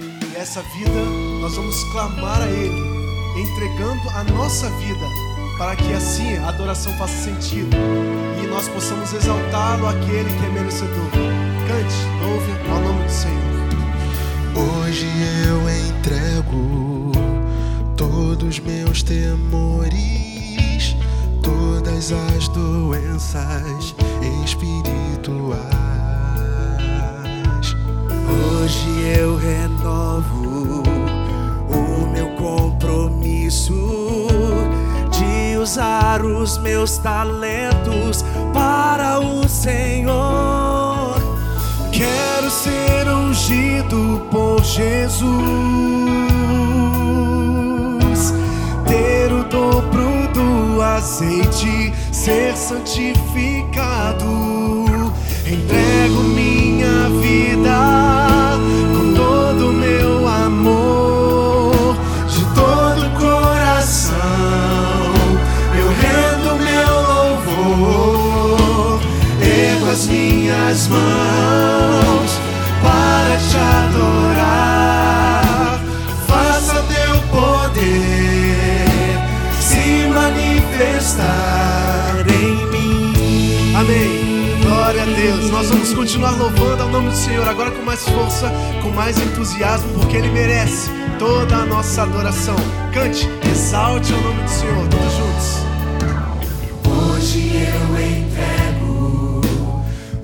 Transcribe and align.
E 0.00 0.36
essa 0.36 0.62
vida 0.62 1.00
nós 1.40 1.54
vamos 1.54 1.84
clamar 1.92 2.40
a 2.40 2.46
Ele, 2.46 3.40
entregando 3.40 4.08
a 4.10 4.24
nossa 4.24 4.68
vida, 4.70 5.06
para 5.58 5.76
que 5.76 5.92
assim 5.92 6.36
a 6.36 6.48
adoração 6.48 6.92
faça 6.96 7.14
sentido 7.24 7.76
e 8.42 8.46
nós 8.46 8.68
possamos 8.68 9.12
exaltá-lo, 9.12 9.86
aquele 9.86 10.30
que 10.30 10.44
é 10.44 10.48
merecedor. 10.48 11.10
Cante, 11.68 11.94
louve 12.22 12.52
ao 12.70 12.80
nome 12.80 13.04
do 13.04 13.10
Senhor. 13.10 13.60
Hoje 14.56 15.06
eu 15.46 15.60
entrego 15.88 17.12
todos 17.96 18.58
meus 18.58 19.02
temores, 19.02 20.96
todas 21.42 22.12
as 22.12 22.48
doenças 22.48 23.94
espirituais. 24.44 24.89
Os 36.18 36.58
meus 36.58 36.98
talentos 36.98 38.24
para 38.52 39.20
o 39.20 39.48
Senhor. 39.48 41.14
Quero 41.92 42.50
ser 42.50 43.08
ungido 43.08 44.26
por 44.30 44.64
Jesus, 44.64 45.30
ter 48.86 49.32
o 49.32 49.44
dobro 49.44 50.26
do 50.34 50.82
azeite, 50.82 51.92
ser 52.10 52.56
santificado. 52.56 54.26
Entrego 55.46 56.22
minha 56.24 57.08
vida 57.20 58.19
manifestar 81.00 82.26
em 82.28 82.66
mim. 82.70 83.74
Amém. 83.74 84.60
Glória 84.62 85.02
a 85.02 85.06
Deus. 85.06 85.50
Nós 85.50 85.70
vamos 85.70 85.94
continuar 85.94 86.32
louvando 86.32 86.82
ao 86.82 86.90
nome 86.90 87.08
do 87.10 87.16
Senhor, 87.16 87.48
agora 87.48 87.70
com 87.70 87.82
mais 87.82 88.06
força, 88.06 88.52
com 88.82 88.90
mais 88.90 89.16
entusiasmo, 89.18 89.94
porque 89.94 90.18
Ele 90.18 90.28
merece 90.28 90.90
toda 91.18 91.56
a 91.56 91.64
nossa 91.64 92.02
adoração. 92.02 92.56
Cante, 92.92 93.26
exalte 93.50 94.12
o 94.12 94.20
nome 94.20 94.42
do 94.42 94.50
Senhor, 94.50 94.86
todos 94.88 95.14
juntos. 95.14 95.60
Hoje 96.86 97.56
eu 97.56 97.98
entrego 97.98 99.40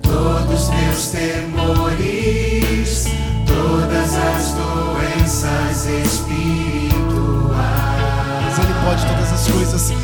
todos 0.02 0.62
os 0.62 0.68
meus 0.74 1.08
temores, 1.08 3.06
todas 3.46 4.14
as 4.14 4.52
doenças 4.52 5.86
espirituais. 5.86 8.58
Ele 8.58 8.74
pode 8.84 9.06
todas 9.06 9.32
as 9.32 9.48
coisas. 9.48 9.94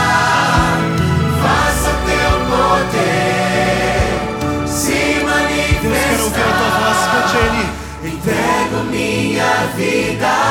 Faça 1.44 1.92
teu 2.06 2.32
poder 2.48 4.08
se 4.68 5.20
Ele. 5.26 5.80
Deus 5.82 5.98
quer 5.98 6.22
ouvir 6.22 6.42
a 6.42 6.54
tua 6.58 6.72
voz, 6.80 7.02
manifestar. 7.12 7.66
Entrego 8.04 8.78
minha 8.90 9.54
vida 9.76 10.51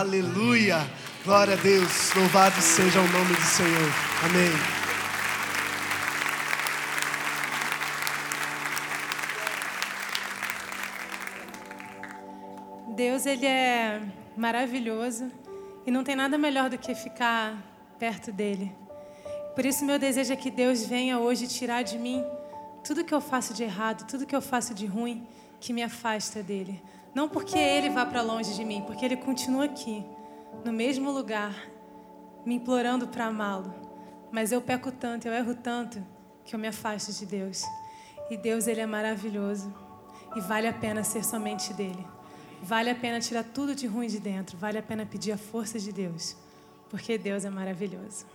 Aleluia. 0.00 0.78
Glória 1.26 1.52
a 1.52 1.56
Deus. 1.58 2.14
Louvado 2.14 2.58
seja 2.62 2.98
o 2.98 3.08
nome 3.08 3.34
do 3.34 3.42
Senhor. 3.42 3.90
Amém. 4.24 4.50
Deus, 12.96 13.26
ele 13.26 13.44
é 13.44 14.00
maravilhoso 14.34 15.30
e 15.86 15.90
não 15.90 16.02
tem 16.02 16.16
nada 16.16 16.38
melhor 16.38 16.70
do 16.70 16.78
que 16.78 16.94
ficar 16.94 17.62
perto 17.98 18.32
dele. 18.32 18.74
Por 19.54 19.66
isso, 19.66 19.84
meu 19.84 19.98
desejo 19.98 20.32
é 20.32 20.36
que 20.36 20.50
Deus 20.50 20.82
venha 20.86 21.18
hoje 21.18 21.46
tirar 21.46 21.82
de 21.82 21.98
mim 21.98 22.24
tudo 22.82 23.04
que 23.04 23.12
eu 23.12 23.20
faço 23.20 23.52
de 23.52 23.64
errado, 23.64 24.06
tudo 24.08 24.24
que 24.24 24.34
eu 24.34 24.40
faço 24.40 24.72
de 24.72 24.86
ruim 24.86 25.28
que 25.60 25.74
me 25.74 25.82
afasta 25.82 26.42
dele. 26.42 26.82
Não 27.14 27.28
porque 27.28 27.58
ele 27.58 27.90
vá 27.90 28.06
para 28.06 28.22
longe 28.22 28.54
de 28.54 28.64
mim, 28.64 28.82
porque 28.86 29.04
ele 29.04 29.16
continua 29.16 29.64
aqui, 29.64 30.04
no 30.64 30.72
mesmo 30.72 31.10
lugar, 31.10 31.54
me 32.44 32.54
implorando 32.54 33.08
para 33.08 33.26
amá-lo. 33.26 33.74
Mas 34.30 34.52
eu 34.52 34.62
peco 34.62 34.92
tanto, 34.92 35.26
eu 35.26 35.32
erro 35.32 35.54
tanto, 35.54 36.04
que 36.44 36.54
eu 36.54 36.58
me 36.58 36.68
afasto 36.68 37.12
de 37.12 37.26
Deus. 37.26 37.64
E 38.30 38.36
Deus, 38.36 38.66
ele 38.66 38.80
é 38.80 38.86
maravilhoso 38.86 39.74
e 40.36 40.40
vale 40.40 40.68
a 40.68 40.72
pena 40.72 41.02
ser 41.02 41.24
somente 41.24 41.72
dele. 41.74 42.06
Vale 42.62 42.90
a 42.90 42.94
pena 42.94 43.20
tirar 43.20 43.42
tudo 43.42 43.74
de 43.74 43.86
ruim 43.86 44.06
de 44.06 44.20
dentro, 44.20 44.56
vale 44.56 44.78
a 44.78 44.82
pena 44.82 45.06
pedir 45.06 45.32
a 45.32 45.38
força 45.38 45.78
de 45.78 45.90
Deus, 45.90 46.36
porque 46.88 47.16
Deus 47.16 47.44
é 47.44 47.50
maravilhoso. 47.50 48.26